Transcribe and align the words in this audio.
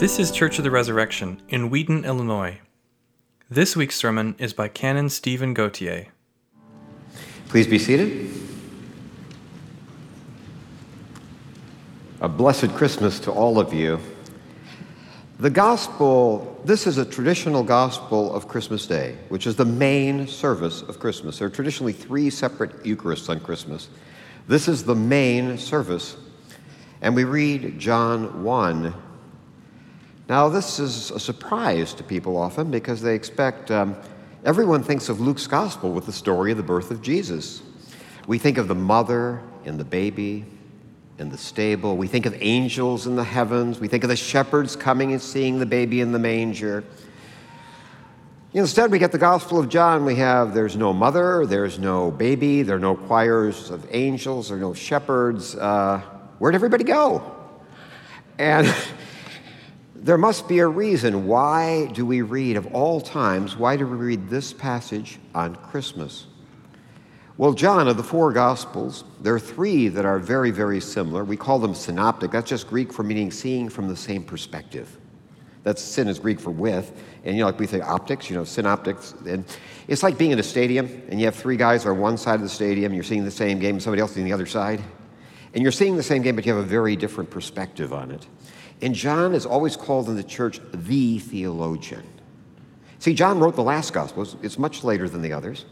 This 0.00 0.18
is 0.18 0.30
Church 0.30 0.56
of 0.56 0.64
the 0.64 0.70
Resurrection 0.70 1.42
in 1.50 1.68
Wheaton, 1.68 2.06
Illinois. 2.06 2.60
This 3.50 3.76
week's 3.76 3.96
sermon 3.96 4.34
is 4.38 4.54
by 4.54 4.66
Canon 4.66 5.10
Stephen 5.10 5.52
Gautier. 5.52 6.06
Please 7.48 7.66
be 7.66 7.78
seated. 7.78 8.30
A 12.22 12.30
blessed 12.30 12.70
Christmas 12.76 13.20
to 13.20 13.30
all 13.30 13.58
of 13.58 13.74
you. 13.74 14.00
The 15.38 15.50
gospel, 15.50 16.58
this 16.64 16.86
is 16.86 16.96
a 16.96 17.04
traditional 17.04 17.62
gospel 17.62 18.34
of 18.34 18.48
Christmas 18.48 18.86
Day, 18.86 19.18
which 19.28 19.46
is 19.46 19.54
the 19.54 19.66
main 19.66 20.26
service 20.26 20.80
of 20.80 20.98
Christmas. 20.98 21.40
There 21.40 21.46
are 21.46 21.50
traditionally 21.50 21.92
three 21.92 22.30
separate 22.30 22.84
Eucharists 22.84 23.28
on 23.28 23.38
Christmas. 23.40 23.90
This 24.48 24.66
is 24.66 24.82
the 24.82 24.94
main 24.94 25.58
service. 25.58 26.16
And 27.02 27.14
we 27.14 27.24
read 27.24 27.78
John 27.78 28.42
1. 28.42 28.94
Now, 30.30 30.48
this 30.48 30.78
is 30.78 31.10
a 31.10 31.18
surprise 31.18 31.92
to 31.94 32.04
people 32.04 32.36
often 32.36 32.70
because 32.70 33.02
they 33.02 33.16
expect, 33.16 33.72
um, 33.72 33.96
everyone 34.44 34.84
thinks 34.84 35.08
of 35.08 35.18
Luke's 35.20 35.48
gospel 35.48 35.90
with 35.90 36.06
the 36.06 36.12
story 36.12 36.52
of 36.52 36.56
the 36.56 36.62
birth 36.62 36.92
of 36.92 37.02
Jesus. 37.02 37.62
We 38.28 38.38
think 38.38 38.56
of 38.56 38.68
the 38.68 38.76
mother 38.76 39.40
and 39.64 39.76
the 39.76 39.84
baby 39.84 40.44
in 41.18 41.30
the 41.30 41.36
stable. 41.36 41.96
We 41.96 42.06
think 42.06 42.26
of 42.26 42.36
angels 42.38 43.08
in 43.08 43.16
the 43.16 43.24
heavens. 43.24 43.80
We 43.80 43.88
think 43.88 44.04
of 44.04 44.08
the 44.08 44.14
shepherds 44.14 44.76
coming 44.76 45.10
and 45.10 45.20
seeing 45.20 45.58
the 45.58 45.66
baby 45.66 46.00
in 46.00 46.12
the 46.12 46.20
manger. 46.20 46.84
Instead, 48.52 48.92
we 48.92 49.00
get 49.00 49.10
the 49.10 49.18
Gospel 49.18 49.58
of 49.58 49.68
John. 49.68 50.04
We 50.04 50.14
have 50.14 50.54
there's 50.54 50.76
no 50.76 50.92
mother, 50.92 51.44
there's 51.44 51.80
no 51.80 52.12
baby, 52.12 52.62
there 52.62 52.76
are 52.76 52.78
no 52.78 52.94
choirs 52.94 53.68
of 53.68 53.84
angels, 53.90 54.50
there 54.50 54.58
are 54.58 54.60
no 54.60 54.74
shepherds. 54.74 55.56
Uh, 55.56 56.00
Where'd 56.38 56.54
everybody 56.54 56.84
go? 56.84 57.34
And 58.38 58.72
there 60.02 60.18
must 60.18 60.48
be 60.48 60.60
a 60.60 60.66
reason. 60.66 61.26
Why 61.26 61.86
do 61.86 62.06
we 62.06 62.22
read, 62.22 62.56
of 62.56 62.66
all 62.74 63.00
times, 63.00 63.56
why 63.56 63.76
do 63.76 63.86
we 63.86 63.96
read 63.96 64.30
this 64.30 64.52
passage 64.52 65.18
on 65.34 65.56
Christmas? 65.56 66.26
Well, 67.36 67.52
John, 67.52 67.86
of 67.86 67.96
the 67.96 68.02
four 68.02 68.32
Gospels, 68.32 69.04
there 69.20 69.34
are 69.34 69.40
three 69.40 69.88
that 69.88 70.04
are 70.04 70.18
very, 70.18 70.50
very 70.50 70.80
similar. 70.80 71.24
We 71.24 71.36
call 71.36 71.58
them 71.58 71.74
synoptic. 71.74 72.30
That's 72.30 72.48
just 72.48 72.68
Greek 72.68 72.92
for 72.92 73.02
meaning 73.02 73.30
seeing 73.30 73.68
from 73.68 73.88
the 73.88 73.96
same 73.96 74.22
perspective. 74.22 74.98
That's 75.62 75.82
syn 75.82 76.08
is 76.08 76.18
Greek 76.18 76.40
for 76.40 76.50
with. 76.50 76.92
And 77.24 77.36
you 77.36 77.40
know, 77.40 77.46
like 77.46 77.58
we 77.58 77.66
say 77.66 77.80
optics, 77.80 78.30
you 78.30 78.36
know, 78.36 78.44
synoptics. 78.44 79.14
And 79.26 79.44
it's 79.86 80.02
like 80.02 80.16
being 80.16 80.30
in 80.30 80.38
a 80.38 80.42
stadium 80.42 80.86
and 81.10 81.20
you 81.20 81.26
have 81.26 81.34
three 81.34 81.56
guys 81.56 81.84
on 81.84 81.98
one 81.98 82.16
side 82.16 82.36
of 82.36 82.42
the 82.42 82.48
stadium, 82.48 82.94
you're 82.94 83.04
seeing 83.04 83.24
the 83.24 83.30
same 83.30 83.58
game, 83.58 83.78
somebody 83.80 84.00
else 84.00 84.16
on 84.16 84.24
the 84.24 84.32
other 84.32 84.46
side. 84.46 84.82
And 85.52 85.62
you're 85.62 85.72
seeing 85.72 85.96
the 85.96 86.02
same 86.02 86.22
game, 86.22 86.36
but 86.36 86.46
you 86.46 86.54
have 86.54 86.64
a 86.64 86.66
very 86.66 86.96
different 86.96 87.28
perspective 87.28 87.92
on 87.92 88.10
it. 88.10 88.26
And 88.82 88.94
John 88.94 89.34
is 89.34 89.44
always 89.44 89.76
called 89.76 90.08
in 90.08 90.16
the 90.16 90.22
church 90.22 90.60
the 90.72 91.18
theologian. 91.18 92.02
See, 92.98 93.14
John 93.14 93.38
wrote 93.38 93.56
the 93.56 93.62
last 93.62 93.92
gospel, 93.92 94.26
it's 94.42 94.58
much 94.58 94.84
later 94.84 95.08
than 95.08 95.22
the 95.22 95.32
others. 95.32 95.64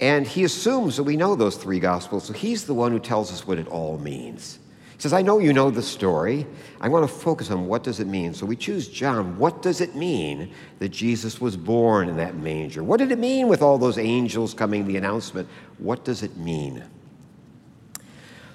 And 0.00 0.26
he 0.26 0.44
assumes 0.44 0.96
that 0.96 1.04
we 1.04 1.16
know 1.16 1.34
those 1.34 1.56
three 1.56 1.80
gospels, 1.80 2.24
so 2.24 2.32
he's 2.32 2.64
the 2.64 2.74
one 2.74 2.92
who 2.92 2.98
tells 2.98 3.32
us 3.32 3.46
what 3.46 3.58
it 3.58 3.68
all 3.68 3.98
means. 3.98 4.58
He 4.96 5.02
says, 5.02 5.12
I 5.12 5.20
know 5.20 5.38
you 5.38 5.52
know 5.52 5.70
the 5.70 5.82
story. 5.82 6.46
I 6.80 6.88
want 6.88 7.06
to 7.06 7.14
focus 7.14 7.50
on 7.50 7.66
what 7.66 7.82
does 7.82 8.00
it 8.00 8.06
mean. 8.06 8.32
So 8.32 8.46
we 8.46 8.56
choose 8.56 8.88
John. 8.88 9.38
What 9.38 9.60
does 9.60 9.82
it 9.82 9.94
mean 9.94 10.50
that 10.78 10.88
Jesus 10.88 11.38
was 11.38 11.56
born 11.56 12.08
in 12.08 12.16
that 12.16 12.36
manger? 12.36 12.82
What 12.82 12.98
did 12.98 13.12
it 13.12 13.18
mean 13.18 13.48
with 13.48 13.60
all 13.60 13.76
those 13.76 13.98
angels 13.98 14.54
coming, 14.54 14.86
the 14.86 14.96
announcement? 14.96 15.48
What 15.76 16.04
does 16.04 16.22
it 16.22 16.38
mean? 16.38 16.82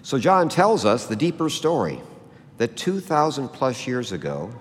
So 0.02 0.18
John 0.18 0.50
tells 0.50 0.84
us 0.84 1.06
the 1.06 1.16
deeper 1.16 1.48
story 1.48 2.02
that 2.62 2.78
2,000 2.78 3.50
plus 3.50 3.88
years 3.88 4.12
ago, 4.12 4.54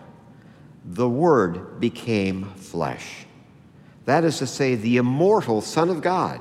the 0.87 1.07
Word 1.07 1.81
became 1.81 2.47
flesh. 2.55 3.27
That 4.07 4.25
is 4.25 4.39
to 4.39 4.47
say, 4.47 4.75
the 4.75 4.97
immortal 4.97 5.61
Son 5.61 5.91
of 5.91 6.01
God, 6.01 6.41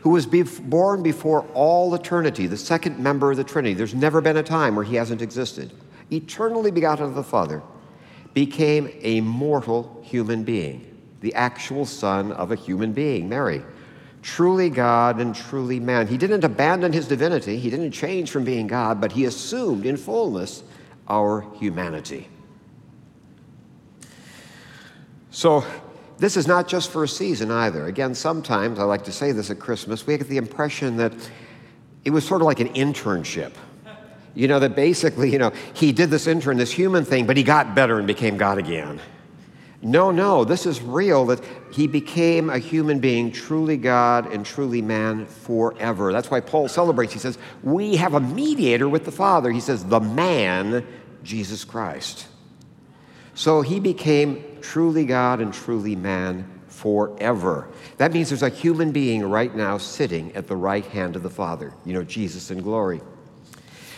who 0.00 0.10
was 0.10 0.26
born 0.26 1.02
before 1.02 1.46
all 1.54 1.94
eternity, 1.94 2.46
the 2.46 2.58
second 2.58 2.98
member 2.98 3.30
of 3.30 3.38
the 3.38 3.42
Trinity. 3.42 3.72
There's 3.72 3.94
never 3.94 4.20
been 4.20 4.36
a 4.36 4.42
time 4.42 4.76
where 4.76 4.84
he 4.84 4.96
hasn't 4.96 5.22
existed. 5.22 5.72
Eternally 6.12 6.70
begotten 6.70 7.06
of 7.06 7.14
the 7.14 7.24
Father, 7.24 7.62
became 8.34 8.90
a 9.00 9.22
mortal 9.22 10.02
human 10.04 10.44
being, 10.44 10.94
the 11.22 11.32
actual 11.32 11.86
son 11.86 12.32
of 12.32 12.52
a 12.52 12.54
human 12.54 12.92
being, 12.92 13.30
Mary 13.30 13.62
truly 14.26 14.68
God 14.68 15.20
and 15.20 15.32
truly 15.32 15.78
man. 15.78 16.08
He 16.08 16.18
didn't 16.18 16.42
abandon 16.42 16.92
his 16.92 17.06
divinity, 17.06 17.58
he 17.58 17.70
didn't 17.70 17.92
change 17.92 18.30
from 18.30 18.42
being 18.42 18.66
God, 18.66 19.00
but 19.00 19.12
he 19.12 19.24
assumed 19.24 19.86
in 19.86 19.96
fullness 19.96 20.64
our 21.06 21.46
humanity. 21.54 22.28
So, 25.30 25.64
this 26.18 26.36
is 26.36 26.46
not 26.48 26.66
just 26.66 26.90
for 26.90 27.04
a 27.04 27.08
season 27.08 27.50
either. 27.50 27.86
Again, 27.86 28.14
sometimes 28.14 28.78
I 28.78 28.84
like 28.84 29.04
to 29.04 29.12
say 29.12 29.30
this 29.32 29.50
at 29.50 29.60
Christmas, 29.60 30.06
we 30.06 30.18
get 30.18 30.28
the 30.28 30.38
impression 30.38 30.96
that 30.96 31.12
it 32.04 32.10
was 32.10 32.26
sort 32.26 32.40
of 32.40 32.46
like 32.46 32.58
an 32.58 32.70
internship. 32.70 33.52
You 34.34 34.48
know, 34.48 34.58
that 34.58 34.74
basically, 34.74 35.30
you 35.30 35.38
know, 35.38 35.52
he 35.72 35.92
did 35.92 36.10
this 36.10 36.26
intern, 36.26 36.56
this 36.56 36.72
human 36.72 37.04
thing, 37.04 37.26
but 37.26 37.36
he 37.36 37.42
got 37.42 37.74
better 37.74 37.98
and 37.98 38.06
became 38.06 38.36
God 38.36 38.58
again. 38.58 39.00
No, 39.86 40.10
no, 40.10 40.44
this 40.44 40.66
is 40.66 40.82
real 40.82 41.26
that 41.26 41.40
he 41.70 41.86
became 41.86 42.50
a 42.50 42.58
human 42.58 42.98
being, 42.98 43.30
truly 43.30 43.76
God 43.76 44.32
and 44.32 44.44
truly 44.44 44.82
man 44.82 45.26
forever. 45.26 46.12
That's 46.12 46.28
why 46.28 46.40
Paul 46.40 46.66
celebrates. 46.66 47.12
He 47.12 47.20
says, 47.20 47.38
We 47.62 47.94
have 47.94 48.14
a 48.14 48.18
mediator 48.18 48.88
with 48.88 49.04
the 49.04 49.12
Father. 49.12 49.52
He 49.52 49.60
says, 49.60 49.84
The 49.84 50.00
man, 50.00 50.84
Jesus 51.22 51.62
Christ. 51.62 52.26
So 53.36 53.62
he 53.62 53.78
became 53.78 54.58
truly 54.60 55.04
God 55.04 55.40
and 55.40 55.54
truly 55.54 55.94
man 55.94 56.50
forever. 56.66 57.68
That 57.98 58.12
means 58.12 58.28
there's 58.28 58.42
a 58.42 58.48
human 58.48 58.90
being 58.90 59.22
right 59.22 59.54
now 59.54 59.78
sitting 59.78 60.34
at 60.34 60.48
the 60.48 60.56
right 60.56 60.84
hand 60.84 61.14
of 61.14 61.22
the 61.22 61.30
Father, 61.30 61.72
you 61.84 61.92
know, 61.92 62.02
Jesus 62.02 62.50
in 62.50 62.60
glory. 62.60 63.00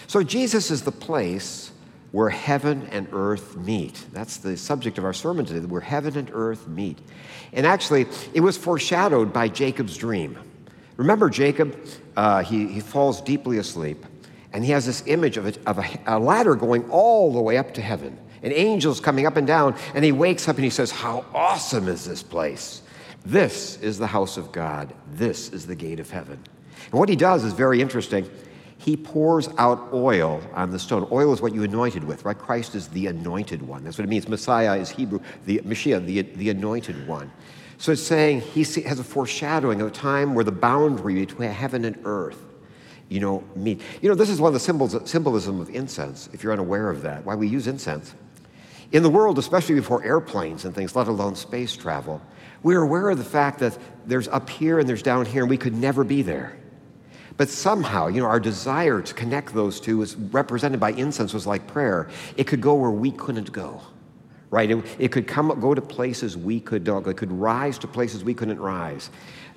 So 0.07 0.23
Jesus 0.23 0.71
is 0.71 0.83
the 0.83 0.93
place 0.93 1.73
where 2.13 2.31
heaven 2.31 2.89
and 2.91 3.09
earth 3.13 3.57
meet. 3.57 4.05
That's 4.13 4.39
the 4.39 4.57
subject 4.57 4.99
of 4.99 5.05
our 5.05 5.13
sermon 5.13 5.45
today, 5.45 5.65
where 5.67 5.81
heaven 5.81 6.17
and 6.17 6.31
earth 6.33 6.67
meet. 6.67 6.99
And 7.53 7.67
actually, 7.67 8.07
it 8.33 8.41
was 8.41 8.57
foreshadowed 8.57 9.33
by 9.33 9.49
Jacob's 9.49 9.97
dream. 9.97 10.39
Remember 10.97 11.29
Jacob? 11.29 11.79
Uh, 12.17 12.43
he, 12.43 12.67
he 12.67 12.81
falls 12.81 13.21
deeply 13.21 13.59
asleep, 13.59 14.05
and 14.53 14.65
he 14.65 14.73
has 14.73 14.87
this 14.87 15.03
image 15.07 15.37
of, 15.37 15.47
a, 15.47 15.55
of 15.69 15.79
a, 15.79 16.01
a 16.07 16.19
ladder 16.19 16.55
going 16.55 16.89
all 16.91 17.33
the 17.33 17.41
way 17.41 17.59
up 17.59 17.75
to 17.75 17.83
heaven, 17.83 18.19
and 18.43 18.53
angels 18.53 19.01
coming 19.01 19.27
up 19.27 19.37
and 19.37 19.47
down, 19.47 19.77
and 19.95 20.05
he 20.05 20.13
wakes 20.13 20.49
up 20.49 20.57
and 20.57 20.65
he 20.65 20.71
says, 20.71 20.91
How 20.91 21.25
awesome 21.35 21.89
is 21.89 22.05
this 22.05 22.23
place! 22.23 22.83
This 23.25 23.79
is 23.83 23.99
the 23.99 24.07
house 24.07 24.37
of 24.37 24.53
God. 24.53 24.95
This 25.13 25.51
is 25.51 25.67
the 25.67 25.75
gate 25.75 26.01
of 26.01 26.11
heaven. 26.11 26.43
And 26.91 26.99
what 26.99 27.09
he 27.09 27.17
does 27.17 27.45
is 27.45 27.53
very 27.53 27.83
interesting 27.83 28.29
he 28.79 28.97
pours 28.97 29.49
out 29.59 29.93
oil 29.93 30.41
on 30.55 30.71
the 30.71 30.79
stone. 30.79 31.07
Oil 31.11 31.33
is 31.33 31.43
what 31.43 31.53
you 31.53 31.65
anointed 31.65 32.05
with, 32.05 32.25
right? 32.25 32.39
Christ 32.39 32.77
is 32.77 32.89
the 32.89 33.09
anointed 33.09 33.61
one. 33.61 33.83
That's 33.83 33.99
what 33.99 34.05
it 34.05 34.09
means. 34.09 34.29
Messiah 34.29 34.77
is 34.77 34.89
Hebrew, 34.89 35.21
the 35.47 35.59
Mashiach, 35.59 36.07
the, 36.07 36.23
the 36.23 36.51
anointed 36.51 37.07
one. 37.09 37.31
So 37.79 37.93
it's 37.93 38.03
saying 38.03 38.41
he 38.41 38.63
has 38.83 39.01
a 39.01 39.05
foreshadowing 39.05 39.81
of 39.81 39.89
a 39.89 39.91
time 39.91 40.35
where 40.35 40.45
the 40.45 40.53
boundary 40.53 41.15
between 41.15 41.51
heaven 41.51 41.85
and 41.85 41.99
earth, 42.05 42.41
you 43.09 43.19
know, 43.19 43.43
meet. 43.57 43.81
You 44.01 44.09
know, 44.09 44.15
this 44.15 44.31
is 44.31 44.41
one 44.41 44.49
of 44.49 44.55
the 44.55 44.61
symbols, 44.61 44.97
symbolism 45.11 45.61
of 45.61 45.71
incense, 45.71 46.29
if 46.33 46.45
you're 46.45 46.53
unaware 46.53 46.89
of 46.89 47.03
that, 47.03 47.25
why 47.25 47.35
we 47.35 47.49
use 47.49 47.67
incense. 47.67 48.15
In 48.93 49.03
the 49.03 49.11
world, 49.11 49.39
especially 49.39 49.75
before 49.75 50.05
airplanes 50.05 50.65
and 50.65 50.75
things, 50.75 50.95
let 50.95 51.09
alone 51.09 51.35
space 51.35 51.77
travel, 51.77 52.23
we're 52.63 52.83
aware 52.83 53.11
of 53.11 53.19
the 53.19 53.25
fact 53.25 53.59
that 53.59 53.77
there's 54.07 54.29
up 54.29 54.49
here 54.49 54.79
and 54.79 54.89
there's 54.89 55.03
down 55.03 55.27
here, 55.27 55.43
and 55.43 55.51
we 55.51 55.57
could 55.57 55.75
never 55.75 56.05
be 56.05 56.23
there. 56.23 56.57
But 57.39 57.49
somehow, 57.49 58.09
you 58.09 58.21
know, 58.21 58.27
our 58.27 58.41
desire 58.41 59.01
to 59.01 59.15
connect 59.15 59.55
those 59.55 59.81
two 59.81 60.03
is 60.03 60.17
represented 60.17 60.81
by 60.81 60.91
incense 60.91 61.33
was 61.33 61.47
like 61.47 61.69
prayer. 61.69 62.11
It 62.37 62.49
could 62.49 62.61
go 62.61 62.75
where 62.75 62.91
we 62.91 63.13
couldn't 63.13 63.53
go, 63.53 63.81
right? 64.51 64.69
It, 64.69 64.85
it 64.99 65.13
could 65.13 65.29
come, 65.29 65.49
go 65.61 65.73
to 65.73 65.81
places 65.81 66.37
we 66.37 66.59
could 66.59 66.85
not 66.85 67.05
go. 67.05 67.11
It 67.11 67.17
could 67.17 67.31
rise 67.31 67.79
to 67.79 67.87
places 67.87 68.25
we 68.25 68.35
couldn't 68.35 68.59
rise. 68.59 69.11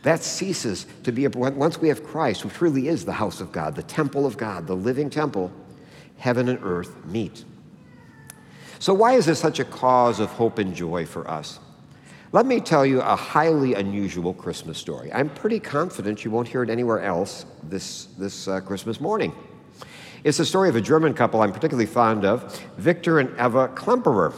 That 0.04 0.22
ceases 0.22 0.86
to 1.04 1.12
be, 1.12 1.26
a, 1.26 1.30
once 1.32 1.80
we 1.80 1.88
have 1.88 2.04
Christ, 2.04 2.46
which 2.46 2.62
really 2.62 2.88
is 2.88 3.04
the 3.04 3.14
house 3.14 3.42
of 3.42 3.52
God, 3.52 3.76
the 3.76 3.84
temple 3.84 4.28
of 4.28 4.38
God, 4.38 4.68
the 4.68 4.76
living 4.76 5.10
temple, 5.10 5.52
heaven 6.18 6.50
and 6.50 6.60
earth 6.62 6.96
meet. 7.06 7.46
So, 8.78 8.94
why 8.94 9.14
is 9.14 9.26
this 9.26 9.40
such 9.40 9.60
a 9.60 9.66
cause 9.66 10.20
of 10.20 10.30
hope 10.30 10.60
and 10.60 10.76
joy 10.76 11.08
for 11.08 11.28
us? 11.28 11.60
Let 12.34 12.46
me 12.46 12.62
tell 12.62 12.86
you 12.86 13.02
a 13.02 13.14
highly 13.14 13.74
unusual 13.74 14.34
Christmas 14.34 14.78
story. 14.78 15.12
I'm 15.12 15.28
pretty 15.28 15.60
confident 15.60 16.24
you 16.24 16.32
won't 16.32 16.48
hear 16.48 16.64
it 16.64 16.70
anywhere 16.70 17.02
else 17.02 17.46
this, 17.64 18.06
this 18.18 18.48
uh, 18.48 18.62
Christmas 18.62 19.02
morning. 19.02 19.34
It's 20.24 20.38
the 20.38 20.46
story 20.46 20.70
of 20.70 20.78
a 20.78 20.82
German 20.82 21.14
couple 21.14 21.42
I'm 21.42 21.52
particularly 21.52 21.88
fond 21.88 22.24
of, 22.24 22.58
Victor 22.78 23.20
and 23.20 23.32
Eva 23.32 23.68
Klemperer. 23.76 24.34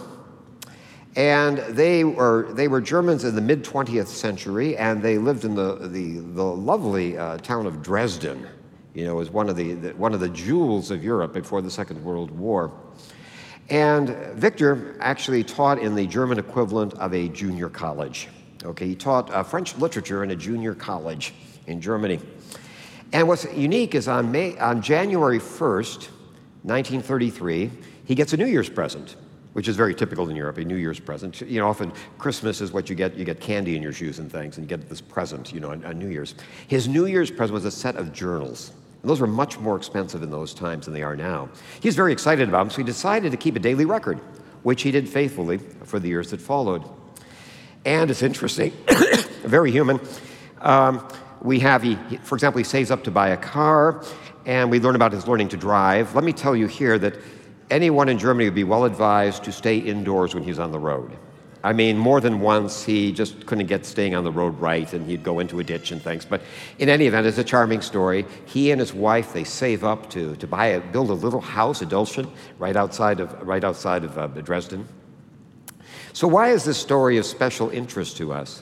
And 1.16 1.60
they 1.60 2.04
were, 2.04 2.52
they 2.54 2.68
were 2.68 2.82
Germans 2.82 3.26
in 3.26 3.36
the 3.36 3.42
mid 3.42 3.64
20th 3.64 4.08
century, 4.08 4.76
and 4.76 5.04
they 5.04 5.20
lived 5.20 5.46
in 5.46 5.54
the, 5.54 5.76
the, 5.76 6.18
the 6.18 6.44
lovely 6.44 7.16
uh, 7.16 7.38
town 7.38 7.68
of 7.68 7.84
Dresden. 7.84 8.48
You 8.96 9.06
know, 9.06 9.12
it 9.12 9.18
was 9.18 9.30
one 9.30 9.50
of 9.50 9.56
the, 9.56 9.74
the, 9.74 9.90
one 9.92 10.16
of 10.16 10.20
the 10.20 10.30
jewels 10.30 10.90
of 10.90 11.04
Europe 11.04 11.34
before 11.34 11.62
the 11.62 11.70
Second 11.70 12.04
World 12.04 12.32
War. 12.32 12.72
And 13.70 14.10
Victor 14.36 14.98
actually 15.00 15.44
taught 15.44 15.80
in 15.80 15.96
the 15.96 16.06
German 16.06 16.38
equivalent 16.38 16.94
of 16.96 17.14
a 17.14 17.30
junior 17.30 17.70
college. 17.70 18.28
Okay, 18.64 18.88
he 18.88 18.96
taught 18.96 19.32
uh, 19.32 19.44
French 19.44 19.78
literature 19.78 20.24
in 20.24 20.32
a 20.32 20.36
junior 20.36 20.74
college 20.74 21.34
in 21.68 21.82
Germany. 21.82 22.20
And 23.12 23.28
what's 23.28 23.46
unique 23.54 23.94
is 23.94 24.08
on, 24.08 24.32
May, 24.32 24.58
on 24.58 24.82
January 24.82 25.40
1st, 25.40 26.08
1933, 26.64 27.72
he 28.06 28.16
gets 28.16 28.34
a 28.34 28.38
New 28.38 28.48
Year's 28.48 28.70
present, 28.70 29.16
which 29.54 29.68
is 29.68 29.76
very 29.76 29.94
typical 29.94 30.30
in 30.30 30.36
Europe, 30.36 30.58
a 30.58 30.66
New 30.66 30.78
Year's 30.78 31.00
present. 31.00 31.42
You 31.42 31.60
know, 31.60 31.68
often 31.68 31.92
Christmas 32.18 32.62
is 32.62 32.72
what 32.72 32.90
you 32.90 32.96
get. 32.96 33.16
You 33.16 33.26
get 33.26 33.40
candy 33.40 33.76
in 33.76 33.84
your 33.84 33.94
shoes 33.94 34.20
and 34.20 34.32
things, 34.32 34.58
and 34.58 34.70
you 34.70 34.78
get 34.78 34.90
this 34.90 35.02
present, 35.02 35.54
you 35.54 35.60
know, 35.60 35.72
on, 35.72 35.86
on 35.86 36.00
New 36.00 36.08
Year's. 36.08 36.36
His 36.68 36.88
New 36.88 37.06
Year's 37.06 37.30
present 37.30 37.54
was 37.54 37.66
a 37.66 37.72
set 37.72 37.98
of 37.98 38.14
journals. 38.14 38.72
And 39.04 39.10
those 39.10 39.20
were 39.20 39.28
much 39.28 39.60
more 39.60 39.76
expensive 39.76 40.24
in 40.24 40.32
those 40.32 40.54
times 40.54 40.86
than 40.86 40.94
they 40.94 41.04
are 41.04 41.16
now. 41.16 41.50
He 41.82 41.90
was 41.90 41.96
very 41.96 42.14
excited 42.14 42.48
about 42.48 42.60
them, 42.60 42.70
so 42.70 42.78
he 42.78 42.84
decided 42.84 43.32
to 43.34 43.38
keep 43.38 43.58
a 43.58 43.60
daily 43.60 43.84
record, 43.84 44.18
which 44.64 44.82
he 44.82 44.92
did 44.92 45.10
faithfully 45.10 45.58
for 45.58 46.00
the 46.00 46.08
years 46.08 46.32
that 46.32 46.40
followed. 46.40 46.84
And 47.84 48.10
it's 48.10 48.24
interesting, 48.24 48.72
very 49.44 49.72
human. 49.72 50.00
Um, 50.62 51.06
we 51.42 51.60
have, 51.60 51.84
he, 51.84 51.96
for 52.24 52.36
example, 52.36 52.60
he 52.60 52.64
saves 52.64 52.92
up 52.92 53.04
to 53.04 53.12
buy 53.12 53.30
a 53.30 53.38
car, 53.38 54.06
and 54.46 54.72
we 54.72 54.80
learn 54.80 54.96
about 54.96 55.12
his 55.12 55.28
learning 55.28 55.50
to 55.50 55.58
drive. 55.58 56.16
Let 56.16 56.24
me 56.24 56.32
tell 56.32 56.56
you 56.56 56.68
here 56.68 56.98
that 56.98 57.18
anyone 57.70 58.08
in 58.08 58.18
Germany 58.18 58.46
would 58.46 58.56
be 58.56 58.64
well 58.64 58.86
advised 58.86 59.44
to 59.44 59.52
stay 59.52 59.80
indoors 59.80 60.34
when 60.34 60.44
he's 60.44 60.60
on 60.60 60.72
the 60.72 60.80
road. 60.80 61.12
I 61.66 61.72
mean, 61.72 61.98
more 61.98 62.20
than 62.20 62.42
once 62.42 62.84
he 62.84 63.14
just 63.14 63.46
couldn't 63.46 63.68
get 63.68 63.86
staying 63.86 64.16
on 64.16 64.26
the 64.26 64.32
road 64.32 64.60
right 64.60 64.92
and 64.92 65.10
he'd 65.10 65.24
go 65.24 65.40
into 65.40 65.62
a 65.62 65.64
ditch 65.64 65.92
and 65.92 66.02
things. 66.02 66.26
But 66.26 66.42
in 66.78 66.90
any 66.90 67.08
event, 67.08 67.26
it's 67.26 67.38
a 67.38 67.44
charming 67.44 67.80
story. 67.80 68.26
He 68.46 68.72
and 68.72 68.82
his 68.82 68.94
wife, 68.94 69.32
they 69.32 69.46
save 69.46 69.86
up 69.86 70.10
to, 70.10 70.36
to 70.36 70.48
buy 70.48 70.68
a, 70.68 70.82
build 70.82 71.10
a 71.10 71.14
little 71.14 71.40
house, 71.40 71.82
a 71.82 71.86
Dölzschen, 71.86 72.30
right 72.60 72.76
outside 72.76 73.22
of, 73.22 73.32
right 73.48 73.64
outside 73.64 74.04
of 74.04 74.18
uh, 74.18 74.28
Dresden. 74.28 74.86
So 76.12 76.28
why 76.28 76.50
is 76.50 76.66
this 76.66 76.78
story 76.78 77.18
of 77.18 77.26
special 77.26 77.70
interest 77.70 78.18
to 78.18 78.34
us? 78.34 78.62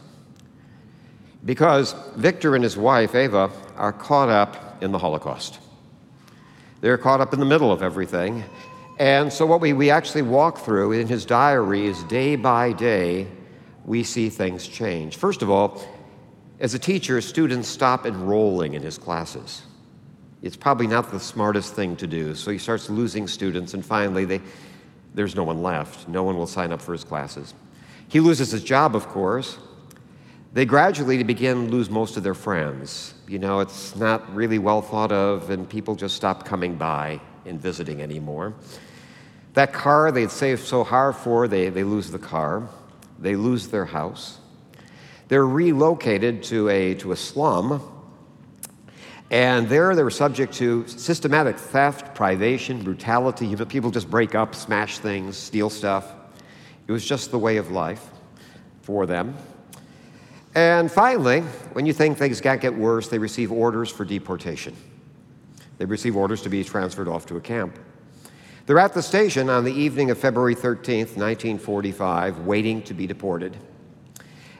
Because 1.44 1.95
Victor 2.15 2.53
and 2.53 2.63
his 2.63 2.77
wife, 2.77 3.15
Eva, 3.15 3.50
are 3.77 3.94
caught 3.94 4.30
up 4.30 4.81
in 4.83 4.92
the 4.92 5.00
Holocaust. 5.00 5.59
They're 6.81 7.00
caught 7.00 7.19
up 7.19 7.33
in 7.33 7.39
the 7.39 7.45
middle 7.48 7.71
of 7.71 7.81
everything, 7.81 8.44
and 9.01 9.33
so, 9.33 9.48
what 9.48 9.62
we, 9.62 9.74
we 9.74 9.89
actually 9.89 10.21
walk 10.21 10.59
through 10.59 10.92
in 10.92 11.07
his 11.07 11.25
diary 11.25 11.88
is 11.88 12.03
day 12.03 12.36
by 12.36 12.71
day, 12.71 13.25
we 13.83 14.03
see 14.03 14.30
things 14.30 14.68
change. 14.68 15.18
First 15.18 15.42
of 15.42 15.50
all, 15.50 15.83
as 16.59 16.75
a 16.75 16.80
teacher, 16.80 17.19
students 17.19 17.68
stop 17.68 18.06
enrolling 18.06 18.75
in 18.75 18.83
his 18.83 19.00
classes. 19.00 19.63
It's 20.44 20.56
probably 20.56 20.86
not 20.86 21.09
the 21.09 21.19
smartest 21.19 21.74
thing 21.74 21.95
to 21.95 22.06
do, 22.06 22.36
so 22.36 22.51
he 22.51 22.59
starts 22.59 22.92
losing 22.92 23.27
students, 23.27 23.74
and 23.74 23.83
finally, 23.83 24.24
they, 24.24 24.39
there's 25.15 25.36
no 25.36 25.45
one 25.45 25.63
left. 25.63 26.07
No 26.07 26.21
one 26.21 26.38
will 26.38 26.45
sign 26.45 26.71
up 26.71 26.80
for 26.80 26.92
his 26.92 27.03
classes. 27.03 27.56
He 28.07 28.19
loses 28.19 28.51
his 28.51 28.63
job, 28.63 28.95
of 28.95 29.07
course. 29.07 29.57
They 30.53 30.65
gradually 30.65 31.24
begin 31.24 31.65
to 31.65 31.71
lose 31.71 31.89
most 31.89 32.18
of 32.18 32.24
their 32.24 32.36
friends. 32.36 33.15
You 33.27 33.39
know, 33.39 33.62
it's 33.62 33.95
not 33.95 34.31
really 34.36 34.59
well 34.59 34.83
thought 34.83 35.12
of, 35.12 35.50
and 35.50 35.68
people 35.68 35.95
just 35.95 36.15
stop 36.15 36.45
coming 36.45 36.75
by 36.75 37.19
and 37.48 37.59
visiting 37.59 38.00
anymore. 38.00 38.53
That 39.53 39.74
car 39.74 40.12
they'd 40.12 40.31
saved 40.31 40.63
so 40.63 40.83
hard 40.83 41.15
for, 41.15 41.48
they, 41.48 41.69
they 41.69 41.83
lose 41.83 42.12
the 42.12 42.19
car, 42.19 42.69
they 43.19 43.36
lose 43.36 43.68
their 43.68 43.86
house. 43.86 44.39
They're 45.27 45.45
relocated 45.45 46.44
to 46.44 46.69
a, 46.69 46.95
to 46.95 47.12
a 47.12 47.15
slum, 47.15 47.81
and 49.30 49.69
there 49.69 49.95
they 49.95 50.03
were 50.03 50.09
subject 50.09 50.53
to 50.56 50.86
systematic 50.88 51.57
theft, 51.57 52.13
privation, 52.13 52.83
brutality. 52.83 53.56
People 53.65 53.92
just 53.92 54.09
break 54.09 54.36
up, 54.36 54.53
smash 54.53 54.98
things, 54.98 55.38
steal 55.38 55.69
stuff. 55.69 56.13
It 56.86 56.92
was 56.92 57.06
just 57.06 57.31
the 57.31 57.39
way 57.39 57.56
of 57.56 57.71
life 57.71 58.09
for 58.81 59.06
them. 59.06 59.38
And 60.53 60.92
finally, 60.92 61.42
when 61.71 61.86
you 61.86 61.94
think 61.94 62.18
things 62.18 62.42
can't 62.42 62.59
get 62.59 62.75
worse, 62.75 63.07
they 63.07 63.19
receive 63.19 63.53
orders 63.53 63.89
for 63.89 64.03
deportation. 64.03 64.75
They 65.77 65.86
receive 65.86 66.18
orders 66.18 66.42
to 66.42 66.50
be 66.50 66.65
transferred 66.65 67.07
off 67.07 67.25
to 67.27 67.38
a 67.38 67.42
camp. 67.42 67.80
They're 68.66 68.80
at 68.80 68.94
the 68.94 69.02
station 69.02 69.50
on 69.50 69.63
the 69.63 69.74
evening 69.74 70.12
of 70.12 70.18
February 70.18 70.56
13th, 70.56 71.18
1945, 71.18 72.40
waiting 72.40 72.81
to 72.84 72.94
be 72.94 73.08
deported. 73.08 73.58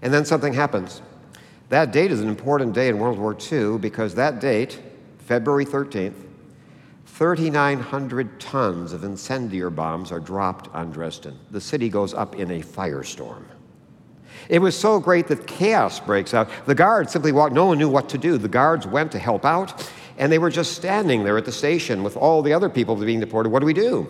And 0.02 0.14
then 0.14 0.26
something 0.26 0.54
happens. 0.54 1.02
That 1.70 1.92
date 1.92 2.12
is 2.12 2.20
an 2.20 2.28
important 2.28 2.74
day 2.74 2.90
in 2.90 3.00
World 3.00 3.20
War 3.20 3.38
II 3.52 3.78
because 3.78 4.16
that 4.16 4.42
date, 4.42 4.82
February 5.20 5.66
13th, 5.66 6.16
3,900 7.06 8.40
tons 8.40 8.94
of 8.94 9.04
incendiary 9.04 9.70
bombs 9.70 10.12
are 10.12 10.20
dropped 10.20 10.74
on 10.74 10.92
Dresden. 10.92 11.38
The 11.52 11.62
city 11.62 11.88
goes 11.88 12.14
up 12.14 12.36
in 12.36 12.50
a 12.52 12.62
firestorm. 12.62 13.44
It 14.50 14.60
was 14.60 14.78
so 14.78 15.00
great 15.00 15.28
that 15.28 15.46
chaos 15.46 16.00
breaks 16.00 16.34
out. 16.34 16.50
The 16.66 16.74
guards 16.74 17.12
simply 17.12 17.32
walked, 17.32 17.54
no 17.54 17.68
one 17.68 17.78
knew 17.78 17.90
what 17.90 18.10
to 18.10 18.18
do. 18.18 18.38
The 18.38 18.48
guards 18.48 18.88
went 18.88 19.12
to 19.12 19.20
help 19.20 19.46
out, 19.46 19.88
and 20.18 20.32
they 20.32 20.40
were 20.40 20.50
just 20.50 20.74
standing 20.74 21.24
there 21.24 21.38
at 21.38 21.46
the 21.46 21.52
station 21.52 22.04
with 22.04 22.18
all 22.18 22.42
the 22.42 22.54
other 22.54 22.70
people 22.70 22.96
being 22.96 23.20
deported. 23.20 23.50
What 23.50 23.60
do 23.60 23.66
we 23.66 23.74
do? 23.74 24.08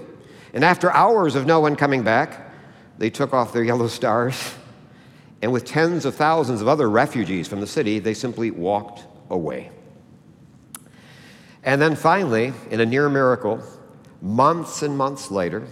And 0.53 0.63
after 0.63 0.91
hours 0.91 1.35
of 1.35 1.45
no 1.45 1.59
one 1.59 1.75
coming 1.75 2.03
back, 2.03 2.51
they 2.97 3.09
took 3.09 3.33
off 3.33 3.53
their 3.53 3.63
yellow 3.71 3.87
stars, 3.87 4.53
and 5.41 5.51
with 5.51 5.65
tens 5.65 6.05
of 6.05 6.15
thousands 6.15 6.61
of 6.61 6.67
other 6.67 6.89
refugees 6.89 7.47
from 7.47 7.61
the 7.61 7.67
city, 7.67 7.99
they 7.99 8.13
simply 8.13 8.51
walked 8.51 9.03
away. 9.29 9.71
And 11.63 11.81
then 11.81 11.95
finally, 11.95 12.53
in 12.69 12.79
a 12.79 12.85
near 12.85 13.09
miracle, 13.09 13.63
months 14.21 14.81
and 14.81 14.97
months 14.97 15.31
later, 15.31 15.67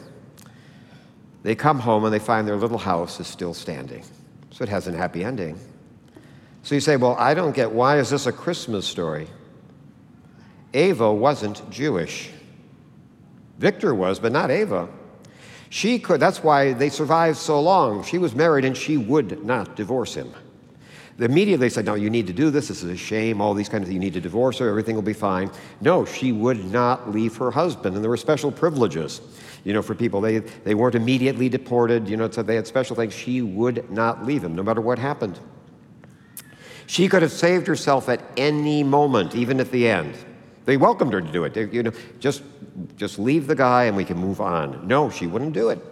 they 1.43 1.55
come 1.55 1.79
home 1.79 2.03
and 2.03 2.13
they 2.13 2.19
find 2.19 2.47
their 2.47 2.57
little 2.57 2.77
house 2.77 3.19
is 3.19 3.27
still 3.27 3.53
standing. 3.53 4.03
So 4.51 4.63
it 4.63 4.69
has 4.69 4.87
a 4.87 4.95
happy 4.95 5.23
ending. 5.23 5.59
So 6.63 6.75
you 6.75 6.81
say, 6.81 6.97
well, 6.97 7.15
I 7.17 7.33
don't 7.33 7.55
get 7.55 7.71
why 7.71 7.99
is 7.99 8.09
this 8.09 8.25
a 8.25 8.31
Christmas 8.31 8.85
story? 8.85 9.27
Ava 10.73 11.11
wasn't 11.11 11.67
Jewish. 11.69 12.29
Victor 13.57 13.93
was, 13.93 14.19
but 14.19 14.31
not 14.31 14.51
Ava. 14.51 14.87
She 15.69 15.99
could, 15.99 16.19
that's 16.19 16.43
why 16.43 16.73
they 16.73 16.89
survived 16.89 17.37
so 17.37 17.61
long. 17.61 18.03
She 18.03 18.17
was 18.17 18.33
married 18.33 18.65
and 18.65 18.75
she 18.75 18.97
would 18.97 19.45
not 19.45 19.75
divorce 19.75 20.15
him. 20.15 20.33
Immediately 21.19 21.67
they 21.67 21.69
said, 21.69 21.85
No, 21.85 21.95
you 21.95 22.09
need 22.09 22.27
to 22.27 22.33
do 22.33 22.49
this. 22.49 22.69
This 22.69 22.81
is 22.81 22.89
a 22.89 22.97
shame. 22.97 23.41
All 23.41 23.53
these 23.53 23.67
kinds 23.67 23.81
of 23.81 23.87
things. 23.87 23.95
You 23.95 23.99
need 23.99 24.13
to 24.13 24.21
divorce 24.21 24.59
her. 24.59 24.69
Everything 24.69 24.95
will 24.95 25.01
be 25.01 25.13
fine. 25.13 25.51
No, 25.81 26.05
she 26.05 26.31
would 26.31 26.71
not 26.71 27.11
leave 27.11 27.35
her 27.37 27.51
husband. 27.51 27.95
And 27.95 28.03
there 28.03 28.09
were 28.09 28.17
special 28.17 28.51
privileges, 28.51 29.19
you 29.65 29.73
know, 29.73 29.81
for 29.81 29.95
people. 29.95 30.21
They, 30.21 30.39
they 30.39 30.75
weren't 30.75 30.95
immediately 30.95 31.49
deported, 31.49 32.07
you 32.07 32.15
know, 32.15 32.31
so 32.31 32.41
they 32.41 32.55
had 32.55 32.65
special 32.65 32.95
things. 32.95 33.13
She 33.13 33.41
would 33.41 33.91
not 33.91 34.25
leave 34.25 34.43
him, 34.43 34.55
no 34.55 34.63
matter 34.63 34.81
what 34.81 34.97
happened. 34.97 35.39
She 36.87 37.07
could 37.09 37.21
have 37.21 37.33
saved 37.33 37.67
herself 37.67 38.07
at 38.07 38.21
any 38.37 38.83
moment, 38.83 39.35
even 39.35 39.59
at 39.59 39.71
the 39.71 39.89
end. 39.89 40.15
They 40.69 40.77
welcomed 40.77 41.13
her 41.13 41.21
to 41.21 41.31
do 41.31 41.45
it. 41.45 41.55
They, 41.55 41.65
you 41.65 41.81
know, 41.81 41.91
just, 42.19 42.43
just 42.95 43.17
leave 43.17 43.47
the 43.47 43.55
guy 43.55 43.85
and 43.85 43.97
we 43.97 44.05
can 44.05 44.19
move 44.19 44.39
on. 44.39 44.87
No, 44.87 45.09
she 45.09 45.25
wouldn't 45.25 45.53
do 45.53 45.69
it. 45.69 45.83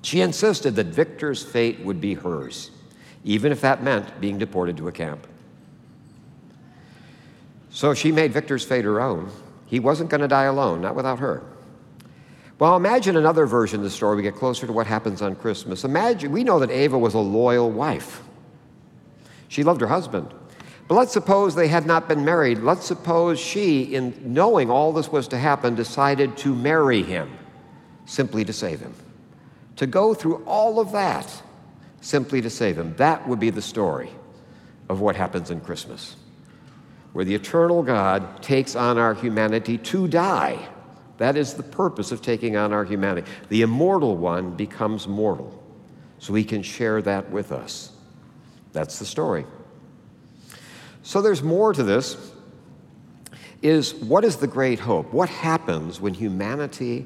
She 0.00 0.22
insisted 0.22 0.76
that 0.76 0.86
Victor's 0.86 1.42
fate 1.42 1.78
would 1.80 2.00
be 2.00 2.14
hers, 2.14 2.70
even 3.22 3.52
if 3.52 3.60
that 3.60 3.82
meant 3.82 4.18
being 4.18 4.38
deported 4.38 4.78
to 4.78 4.88
a 4.88 4.92
camp. 4.92 5.26
So 7.68 7.92
she 7.92 8.10
made 8.10 8.32
Victor's 8.32 8.64
fate 8.64 8.86
her 8.86 8.98
own. 8.98 9.30
He 9.66 9.78
wasn't 9.78 10.08
going 10.08 10.22
to 10.22 10.28
die 10.28 10.44
alone, 10.44 10.80
not 10.80 10.94
without 10.94 11.18
her. 11.18 11.42
Well, 12.58 12.76
imagine 12.76 13.18
another 13.18 13.44
version 13.44 13.80
of 13.80 13.84
the 13.84 13.90
story. 13.90 14.16
We 14.16 14.22
get 14.22 14.36
closer 14.36 14.66
to 14.66 14.72
what 14.72 14.86
happens 14.86 15.20
on 15.20 15.36
Christmas. 15.36 15.84
Imagine, 15.84 16.32
we 16.32 16.44
know 16.44 16.60
that 16.60 16.70
Ava 16.70 16.98
was 16.98 17.12
a 17.12 17.18
loyal 17.18 17.70
wife. 17.70 18.22
She 19.48 19.62
loved 19.64 19.82
her 19.82 19.86
husband. 19.86 20.32
But 20.90 20.96
let's 20.96 21.12
suppose 21.12 21.54
they 21.54 21.68
had 21.68 21.86
not 21.86 22.08
been 22.08 22.24
married. 22.24 22.58
Let's 22.58 22.84
suppose 22.84 23.38
she, 23.38 23.94
in 23.94 24.12
knowing 24.34 24.72
all 24.72 24.92
this 24.92 25.12
was 25.12 25.28
to 25.28 25.38
happen, 25.38 25.76
decided 25.76 26.36
to 26.38 26.52
marry 26.52 27.04
him 27.04 27.30
simply 28.06 28.44
to 28.44 28.52
save 28.52 28.80
him. 28.80 28.92
To 29.76 29.86
go 29.86 30.14
through 30.14 30.42
all 30.46 30.80
of 30.80 30.90
that 30.90 31.44
simply 32.00 32.40
to 32.40 32.50
save 32.50 32.76
him. 32.76 32.96
That 32.96 33.28
would 33.28 33.38
be 33.38 33.50
the 33.50 33.62
story 33.62 34.10
of 34.88 35.00
what 35.00 35.14
happens 35.14 35.52
in 35.52 35.60
Christmas, 35.60 36.16
where 37.12 37.24
the 37.24 37.36
eternal 37.36 37.84
God 37.84 38.42
takes 38.42 38.74
on 38.74 38.98
our 38.98 39.14
humanity 39.14 39.78
to 39.78 40.08
die. 40.08 40.58
That 41.18 41.36
is 41.36 41.54
the 41.54 41.62
purpose 41.62 42.10
of 42.10 42.20
taking 42.20 42.56
on 42.56 42.72
our 42.72 42.84
humanity. 42.84 43.30
The 43.48 43.62
immortal 43.62 44.16
one 44.16 44.56
becomes 44.56 45.06
mortal, 45.06 45.56
so 46.18 46.34
he 46.34 46.42
can 46.42 46.64
share 46.64 47.00
that 47.02 47.30
with 47.30 47.52
us. 47.52 47.92
That's 48.72 48.98
the 48.98 49.06
story. 49.06 49.46
So 51.02 51.22
there's 51.22 51.42
more 51.42 51.72
to 51.72 51.82
this. 51.82 52.32
Is 53.62 53.94
what 53.94 54.24
is 54.24 54.36
the 54.36 54.46
great 54.46 54.78
hope? 54.78 55.12
What 55.12 55.28
happens 55.28 56.00
when 56.00 56.14
humanity 56.14 57.04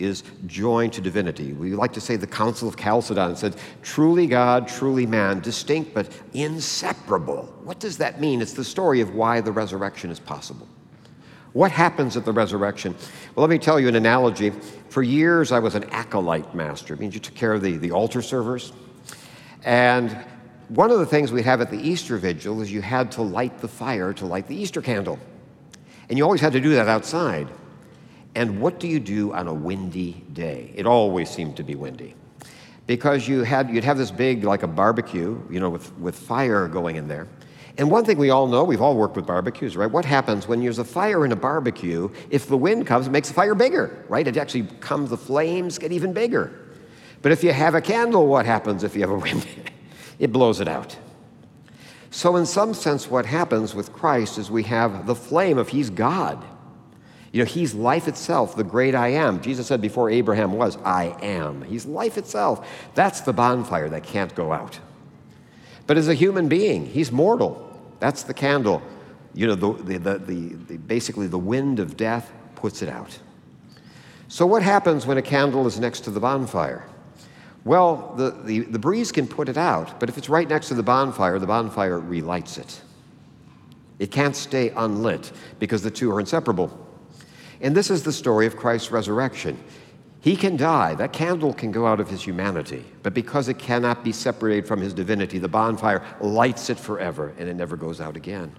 is 0.00 0.24
joined 0.46 0.92
to 0.94 1.00
divinity? 1.00 1.52
We 1.52 1.74
like 1.74 1.92
to 1.92 2.00
say 2.00 2.16
the 2.16 2.26
Council 2.26 2.68
of 2.68 2.76
Chalcedon 2.76 3.36
said, 3.36 3.54
truly 3.82 4.26
God, 4.26 4.66
truly 4.66 5.06
man, 5.06 5.38
distinct 5.40 5.94
but 5.94 6.08
inseparable. 6.32 7.54
What 7.62 7.78
does 7.78 7.98
that 7.98 8.20
mean? 8.20 8.42
It's 8.42 8.52
the 8.52 8.64
story 8.64 9.00
of 9.00 9.14
why 9.14 9.40
the 9.40 9.52
resurrection 9.52 10.10
is 10.10 10.18
possible. 10.18 10.66
What 11.52 11.70
happens 11.70 12.16
at 12.16 12.24
the 12.24 12.32
resurrection? 12.32 12.96
Well, 13.34 13.46
let 13.46 13.50
me 13.50 13.58
tell 13.58 13.78
you 13.78 13.86
an 13.86 13.94
analogy. 13.94 14.50
For 14.88 15.02
years, 15.02 15.52
I 15.52 15.58
was 15.58 15.74
an 15.74 15.84
acolyte 15.90 16.54
master. 16.54 16.94
It 16.94 17.00
means 17.00 17.14
you 17.14 17.20
took 17.20 17.34
care 17.34 17.52
of 17.52 17.62
the, 17.62 17.76
the 17.76 17.92
altar 17.92 18.22
servers. 18.22 18.72
And 19.64 20.16
one 20.74 20.90
of 20.90 20.98
the 20.98 21.06
things 21.06 21.30
we 21.32 21.42
have 21.42 21.60
at 21.60 21.70
the 21.70 21.76
Easter 21.76 22.16
Vigil 22.16 22.62
is 22.62 22.72
you 22.72 22.80
had 22.80 23.12
to 23.12 23.22
light 23.22 23.58
the 23.58 23.68
fire 23.68 24.14
to 24.14 24.24
light 24.24 24.46
the 24.46 24.56
Easter 24.56 24.80
candle. 24.80 25.18
And 26.08 26.16
you 26.16 26.24
always 26.24 26.40
had 26.40 26.54
to 26.54 26.60
do 26.60 26.70
that 26.70 26.88
outside. 26.88 27.46
And 28.34 28.58
what 28.58 28.80
do 28.80 28.88
you 28.88 28.98
do 28.98 29.34
on 29.34 29.48
a 29.48 29.52
windy 29.52 30.24
day? 30.32 30.72
It 30.74 30.86
always 30.86 31.28
seemed 31.28 31.56
to 31.58 31.62
be 31.62 31.74
windy. 31.74 32.14
Because 32.86 33.28
you 33.28 33.42
had, 33.42 33.68
you'd 33.68 33.84
have 33.84 33.98
this 33.98 34.10
big, 34.10 34.44
like 34.44 34.62
a 34.62 34.66
barbecue, 34.66 35.40
you 35.50 35.60
know, 35.60 35.68
with, 35.68 35.92
with 35.98 36.14
fire 36.14 36.66
going 36.68 36.96
in 36.96 37.06
there. 37.06 37.28
And 37.76 37.90
one 37.90 38.06
thing 38.06 38.16
we 38.16 38.30
all 38.30 38.46
know, 38.46 38.64
we've 38.64 38.80
all 38.80 38.96
worked 38.96 39.16
with 39.16 39.26
barbecues, 39.26 39.76
right? 39.76 39.90
What 39.90 40.06
happens 40.06 40.48
when 40.48 40.60
there's 40.60 40.78
a 40.78 40.84
fire 40.84 41.24
in 41.26 41.32
a 41.32 41.36
barbecue? 41.36 42.08
If 42.30 42.46
the 42.46 42.56
wind 42.56 42.86
comes, 42.86 43.06
it 43.06 43.10
makes 43.10 43.28
the 43.28 43.34
fire 43.34 43.54
bigger, 43.54 44.04
right? 44.08 44.26
It 44.26 44.38
actually 44.38 44.64
comes, 44.80 45.10
the 45.10 45.18
flames 45.18 45.78
get 45.78 45.92
even 45.92 46.14
bigger. 46.14 46.50
But 47.20 47.32
if 47.32 47.44
you 47.44 47.52
have 47.52 47.74
a 47.74 47.80
candle, 47.80 48.26
what 48.26 48.46
happens 48.46 48.84
if 48.84 48.94
you 48.94 49.02
have 49.02 49.10
a 49.10 49.18
wind? 49.18 49.46
it 50.18 50.32
blows 50.32 50.60
it 50.60 50.68
out. 50.68 50.96
So, 52.10 52.36
in 52.36 52.44
some 52.44 52.74
sense, 52.74 53.10
what 53.10 53.24
happens 53.24 53.74
with 53.74 53.92
Christ 53.92 54.36
is 54.36 54.50
we 54.50 54.64
have 54.64 55.06
the 55.06 55.14
flame 55.14 55.56
of 55.56 55.70
He's 55.70 55.88
God. 55.88 56.44
You 57.32 57.40
know, 57.40 57.46
He's 57.46 57.72
life 57.72 58.06
itself, 58.06 58.54
the 58.54 58.64
great 58.64 58.94
I 58.94 59.08
am. 59.08 59.40
Jesus 59.40 59.66
said 59.66 59.80
before 59.80 60.10
Abraham 60.10 60.52
was, 60.52 60.76
I 60.84 61.16
am. 61.22 61.62
He's 61.62 61.86
life 61.86 62.18
itself. 62.18 62.68
That's 62.94 63.22
the 63.22 63.32
bonfire 63.32 63.88
that 63.88 64.02
can't 64.02 64.34
go 64.34 64.52
out. 64.52 64.78
But 65.86 65.96
as 65.96 66.08
a 66.08 66.14
human 66.14 66.48
being, 66.48 66.84
He's 66.84 67.10
mortal. 67.10 67.80
That's 67.98 68.24
the 68.24 68.34
candle. 68.34 68.82
You 69.32 69.46
know, 69.46 69.54
the, 69.54 69.98
the, 69.98 69.98
the, 69.98 70.18
the, 70.18 70.76
basically 70.76 71.28
the 71.28 71.38
wind 71.38 71.80
of 71.80 71.96
death 71.96 72.30
puts 72.56 72.82
it 72.82 72.90
out. 72.90 73.18
So, 74.28 74.44
what 74.44 74.62
happens 74.62 75.06
when 75.06 75.16
a 75.16 75.22
candle 75.22 75.66
is 75.66 75.80
next 75.80 76.00
to 76.00 76.10
the 76.10 76.20
bonfire? 76.20 76.86
Well, 77.64 78.14
the, 78.16 78.30
the, 78.30 78.60
the 78.60 78.78
breeze 78.78 79.12
can 79.12 79.28
put 79.28 79.48
it 79.48 79.56
out, 79.56 80.00
but 80.00 80.08
if 80.08 80.18
it's 80.18 80.28
right 80.28 80.48
next 80.48 80.68
to 80.68 80.74
the 80.74 80.82
bonfire, 80.82 81.38
the 81.38 81.46
bonfire 81.46 81.98
relights 81.98 82.58
it. 82.58 82.80
It 83.98 84.10
can't 84.10 84.34
stay 84.34 84.70
unlit 84.70 85.30
because 85.60 85.82
the 85.82 85.90
two 85.90 86.10
are 86.10 86.18
inseparable. 86.18 86.76
And 87.60 87.76
this 87.76 87.88
is 87.88 88.02
the 88.02 88.12
story 88.12 88.46
of 88.46 88.56
Christ's 88.56 88.90
resurrection. 88.90 89.62
He 90.20 90.34
can 90.34 90.56
die, 90.56 90.94
that 90.96 91.12
candle 91.12 91.52
can 91.52 91.70
go 91.70 91.86
out 91.86 92.00
of 92.00 92.08
his 92.08 92.22
humanity, 92.22 92.84
but 93.02 93.14
because 93.14 93.48
it 93.48 93.58
cannot 93.58 94.02
be 94.02 94.12
separated 94.12 94.66
from 94.66 94.80
his 94.80 94.92
divinity, 94.92 95.38
the 95.38 95.48
bonfire 95.48 96.04
lights 96.20 96.70
it 96.70 96.78
forever 96.78 97.32
and 97.38 97.48
it 97.48 97.54
never 97.54 97.76
goes 97.76 98.00
out 98.00 98.16
again. 98.16 98.52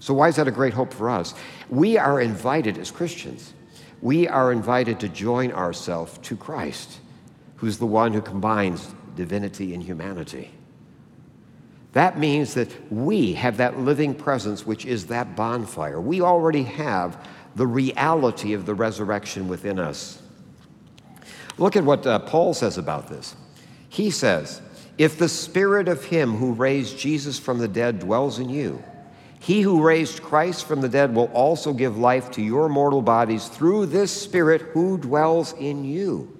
So, 0.00 0.14
why 0.14 0.28
is 0.28 0.36
that 0.36 0.48
a 0.48 0.52
great 0.52 0.72
hope 0.72 0.92
for 0.92 1.10
us? 1.10 1.34
We 1.68 1.98
are 1.98 2.20
invited 2.20 2.78
as 2.78 2.90
Christians, 2.90 3.52
we 4.00 4.28
are 4.28 4.52
invited 4.52 5.00
to 5.00 5.08
join 5.08 5.52
ourselves 5.52 6.18
to 6.18 6.36
Christ 6.36 7.00
who's 7.58 7.78
the 7.78 7.86
one 7.86 8.12
who 8.12 8.20
combines 8.20 8.94
divinity 9.14 9.74
and 9.74 9.82
humanity. 9.82 10.50
That 11.92 12.18
means 12.18 12.54
that 12.54 12.92
we 12.92 13.34
have 13.34 13.56
that 13.56 13.80
living 13.80 14.14
presence, 14.14 14.64
which 14.66 14.86
is 14.86 15.06
that 15.06 15.34
bonfire. 15.34 16.00
We 16.00 16.20
already 16.20 16.62
have 16.62 17.26
the 17.56 17.66
reality 17.66 18.52
of 18.52 18.66
the 18.66 18.74
resurrection 18.74 19.48
within 19.48 19.78
us. 19.78 20.22
Look 21.56 21.74
at 21.74 21.84
what 21.84 22.06
uh, 22.06 22.20
Paul 22.20 22.54
says 22.54 22.78
about 22.78 23.08
this. 23.08 23.34
He 23.88 24.10
says, 24.10 24.62
If 24.96 25.18
the 25.18 25.28
spirit 25.28 25.88
of 25.88 26.04
him 26.04 26.36
who 26.36 26.52
raised 26.52 26.98
Jesus 26.98 27.38
from 27.38 27.58
the 27.58 27.66
dead 27.66 27.98
dwells 27.98 28.38
in 28.38 28.48
you, 28.48 28.82
he 29.40 29.62
who 29.62 29.82
raised 29.82 30.22
Christ 30.22 30.66
from 30.66 30.80
the 30.80 30.88
dead 30.88 31.14
will 31.14 31.30
also 31.32 31.72
give 31.72 31.98
life 31.98 32.30
to 32.32 32.42
your 32.42 32.68
mortal 32.68 33.02
bodies 33.02 33.48
through 33.48 33.86
this 33.86 34.12
spirit 34.12 34.60
who 34.60 34.98
dwells 34.98 35.52
in 35.54 35.84
you. 35.84 36.37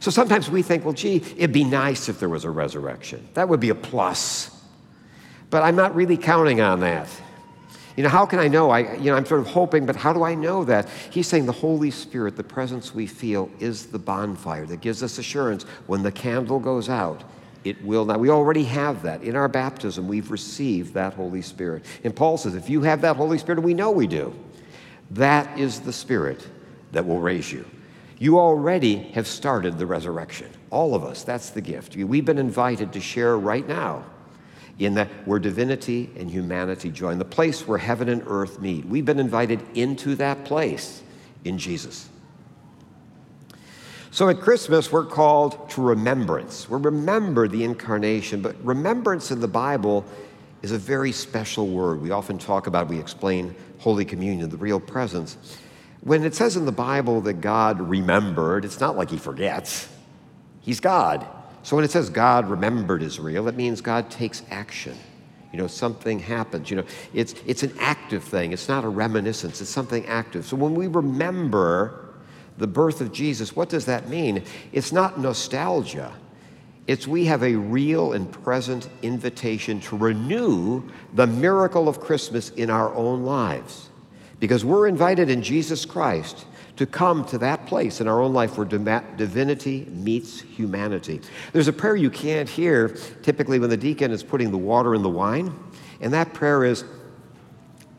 So 0.00 0.10
sometimes 0.10 0.50
we 0.50 0.62
think, 0.62 0.84
well, 0.84 0.94
gee, 0.94 1.16
it'd 1.16 1.52
be 1.52 1.64
nice 1.64 2.08
if 2.08 2.18
there 2.18 2.28
was 2.28 2.44
a 2.44 2.50
resurrection. 2.50 3.28
That 3.34 3.48
would 3.48 3.60
be 3.60 3.68
a 3.68 3.74
plus. 3.74 4.50
But 5.50 5.62
I'm 5.62 5.76
not 5.76 5.94
really 5.94 6.16
counting 6.16 6.60
on 6.60 6.80
that. 6.80 7.08
You 7.96 8.04
know, 8.04 8.08
how 8.08 8.24
can 8.24 8.38
I 8.38 8.48
know? 8.48 8.70
I, 8.70 8.94
you 8.96 9.10
know, 9.10 9.16
I'm 9.16 9.26
sort 9.26 9.40
of 9.40 9.48
hoping, 9.48 9.84
but 9.84 9.96
how 9.96 10.14
do 10.14 10.22
I 10.22 10.34
know 10.34 10.64
that? 10.64 10.88
He's 11.10 11.26
saying 11.26 11.44
the 11.44 11.52
Holy 11.52 11.90
Spirit, 11.90 12.36
the 12.36 12.44
presence 12.44 12.94
we 12.94 13.06
feel, 13.06 13.50
is 13.58 13.86
the 13.86 13.98
bonfire 13.98 14.64
that 14.66 14.80
gives 14.80 15.02
us 15.02 15.18
assurance 15.18 15.64
when 15.86 16.02
the 16.02 16.12
candle 16.12 16.60
goes 16.60 16.88
out, 16.88 17.24
it 17.64 17.84
will 17.84 18.06
not. 18.06 18.20
We 18.20 18.30
already 18.30 18.64
have 18.64 19.02
that. 19.02 19.22
In 19.22 19.36
our 19.36 19.48
baptism, 19.48 20.08
we've 20.08 20.30
received 20.30 20.94
that 20.94 21.12
Holy 21.12 21.42
Spirit. 21.42 21.84
And 22.04 22.16
Paul 22.16 22.38
says, 22.38 22.54
if 22.54 22.70
you 22.70 22.80
have 22.82 23.02
that 23.02 23.16
Holy 23.16 23.36
Spirit, 23.36 23.62
we 23.62 23.74
know 23.74 23.90
we 23.90 24.06
do, 24.06 24.34
that 25.10 25.58
is 25.58 25.80
the 25.80 25.92
Spirit 25.92 26.46
that 26.92 27.06
will 27.06 27.20
raise 27.20 27.52
you. 27.52 27.66
You 28.20 28.38
already 28.38 28.96
have 29.14 29.26
started 29.26 29.78
the 29.78 29.86
resurrection. 29.86 30.50
All 30.68 30.94
of 30.94 31.04
us, 31.04 31.24
that's 31.24 31.48
the 31.50 31.62
gift. 31.62 31.96
We've 31.96 32.24
been 32.24 32.36
invited 32.36 32.92
to 32.92 33.00
share 33.00 33.38
right 33.38 33.66
now 33.66 34.04
in 34.78 34.92
that 34.94 35.08
where 35.26 35.38
divinity 35.38 36.10
and 36.18 36.30
humanity 36.30 36.90
join, 36.90 37.16
the 37.16 37.24
place 37.24 37.66
where 37.66 37.78
heaven 37.78 38.10
and 38.10 38.22
earth 38.26 38.60
meet. 38.60 38.84
We've 38.84 39.06
been 39.06 39.18
invited 39.18 39.62
into 39.72 40.16
that 40.16 40.44
place 40.44 41.02
in 41.44 41.56
Jesus. 41.56 42.10
So 44.10 44.28
at 44.28 44.40
Christmas, 44.40 44.92
we're 44.92 45.06
called 45.06 45.70
to 45.70 45.80
remembrance. 45.80 46.68
We 46.68 46.78
remember 46.78 47.48
the 47.48 47.64
incarnation, 47.64 48.42
but 48.42 48.54
remembrance 48.62 49.30
in 49.30 49.40
the 49.40 49.48
Bible 49.48 50.04
is 50.60 50.72
a 50.72 50.78
very 50.78 51.12
special 51.12 51.68
word. 51.68 52.02
We 52.02 52.10
often 52.10 52.36
talk 52.36 52.66
about, 52.66 52.86
we 52.86 53.00
explain 53.00 53.54
Holy 53.78 54.04
Communion, 54.04 54.50
the 54.50 54.58
real 54.58 54.78
presence. 54.78 55.38
When 56.02 56.24
it 56.24 56.34
says 56.34 56.56
in 56.56 56.64
the 56.64 56.72
Bible 56.72 57.20
that 57.22 57.40
God 57.40 57.80
remembered, 57.80 58.64
it's 58.64 58.80
not 58.80 58.96
like 58.96 59.10
he 59.10 59.18
forgets. 59.18 59.88
He's 60.60 60.80
God. 60.80 61.26
So 61.62 61.76
when 61.76 61.84
it 61.84 61.90
says 61.90 62.08
God 62.08 62.48
remembered 62.48 63.02
Israel, 63.02 63.48
it 63.48 63.54
means 63.54 63.80
God 63.80 64.10
takes 64.10 64.42
action. 64.50 64.96
You 65.52 65.58
know, 65.58 65.66
something 65.66 66.18
happens. 66.18 66.70
You 66.70 66.78
know, 66.78 66.84
it's, 67.12 67.34
it's 67.44 67.62
an 67.62 67.74
active 67.78 68.24
thing. 68.24 68.52
It's 68.52 68.68
not 68.68 68.84
a 68.84 68.88
reminiscence. 68.88 69.60
It's 69.60 69.70
something 69.70 70.06
active. 70.06 70.46
So 70.46 70.56
when 70.56 70.74
we 70.74 70.86
remember 70.86 72.14
the 72.56 72.66
birth 72.66 73.00
of 73.00 73.12
Jesus, 73.12 73.54
what 73.54 73.68
does 73.68 73.84
that 73.86 74.08
mean? 74.08 74.44
It's 74.72 74.92
not 74.92 75.18
nostalgia. 75.18 76.12
It's 76.86 77.06
we 77.06 77.24
have 77.26 77.42
a 77.42 77.54
real 77.54 78.14
and 78.14 78.30
present 78.30 78.88
invitation 79.02 79.80
to 79.82 79.96
renew 79.96 80.82
the 81.14 81.26
miracle 81.26 81.88
of 81.88 82.00
Christmas 82.00 82.50
in 82.50 82.70
our 82.70 82.94
own 82.94 83.24
lives. 83.24 83.89
Because 84.40 84.64
we're 84.64 84.88
invited 84.88 85.30
in 85.30 85.42
Jesus 85.42 85.84
Christ 85.84 86.46
to 86.76 86.86
come 86.86 87.24
to 87.26 87.38
that 87.38 87.66
place 87.66 88.00
in 88.00 88.08
our 88.08 88.22
own 88.22 88.32
life 88.32 88.56
where 88.56 88.66
divinity 88.66 89.86
meets 89.90 90.40
humanity. 90.40 91.20
There's 91.52 91.68
a 91.68 91.74
prayer 91.74 91.94
you 91.94 92.10
can't 92.10 92.48
hear 92.48 92.88
typically 93.22 93.58
when 93.58 93.68
the 93.68 93.76
deacon 93.76 94.10
is 94.10 94.22
putting 94.22 94.50
the 94.50 94.56
water 94.56 94.94
in 94.94 95.02
the 95.02 95.10
wine, 95.10 95.52
and 96.00 96.12
that 96.14 96.32
prayer 96.32 96.64
is 96.64 96.84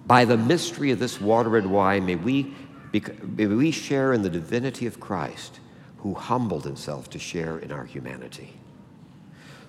By 0.06 0.26
the 0.26 0.38
mystery 0.38 0.92
of 0.92 1.00
this 1.00 1.22
water 1.22 1.58
and 1.58 1.72
wine, 1.72 2.06
may 2.06 2.16
we, 2.16 2.54
may 2.92 3.46
we 3.48 3.72
share 3.72 4.14
in 4.14 4.24
the 4.24 4.30
divinity 4.30 4.86
of 4.88 5.00
Christ 5.00 5.60
who 5.98 6.14
humbled 6.16 6.66
himself 6.66 7.10
to 7.12 7.20
share 7.20 7.60
in 7.60 7.72
our 7.72 7.86
humanity. 7.86 8.54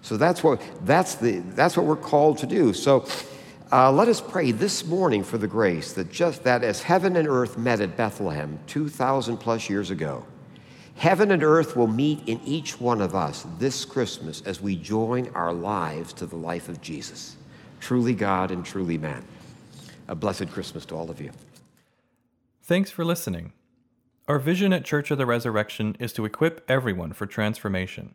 So 0.01 0.17
that's 0.17 0.43
what, 0.43 0.61
that's, 0.85 1.15
the, 1.17 1.41
that's 1.55 1.77
what 1.77 1.87
we're 1.87 1.97
called 1.97 2.39
to 2.39 2.47
do. 2.47 2.73
So 2.73 3.07
uh, 3.73 3.91
let 3.91 4.07
us 4.07 4.21
pray 4.21 4.53
this 4.53 4.85
morning 4.85 5.25
for 5.25 5.39
the 5.39 5.49
grace 5.49 5.95
that 5.95 6.13
just 6.13 6.45
that 6.45 6.63
as 6.63 6.83
heaven 6.83 7.17
and 7.17 7.27
earth 7.27 7.57
met 7.57 7.81
at 7.81 7.97
Bethlehem 7.97 8.59
2,000 8.67 9.39
plus 9.39 9.71
years 9.71 9.91
ago, 9.91 10.27
heaven 10.97 11.31
and 11.31 11.43
earth 11.43 11.75
will 11.75 11.87
meet 11.87 12.21
in 12.29 12.39
each 12.45 12.79
one 12.79 13.01
of 13.01 13.15
us 13.15 13.47
this 13.59 13.87
Christmas 13.87 14.43
as 14.43 14.61
we 14.61 14.77
join 14.77 15.27
our 15.35 15.55
lives 15.55 16.13
to 16.13 16.27
the 16.27 16.37
life 16.37 16.69
of 16.69 16.83
Jesus, 16.83 17.37
truly 17.81 18.15
God 18.15 18.51
and 18.51 18.63
truly 18.63 18.99
man. 18.99 19.25
A 20.09 20.15
blessed 20.15 20.51
Christmas 20.51 20.85
to 20.87 20.95
all 20.95 21.11
of 21.11 21.19
you. 21.19 21.31
Thanks 22.63 22.91
for 22.91 23.07
listening. 23.07 23.55
Our 24.29 24.39
vision 24.39 24.75
at 24.75 24.85
Church 24.85 25.11
of 25.11 25.17
the 25.17 25.27
Resurrection 25.27 25.97
is 25.99 26.13
to 26.13 26.27
equip 26.27 26.63
everyone 26.71 27.15
for 27.15 27.25
transformation. 27.25 28.15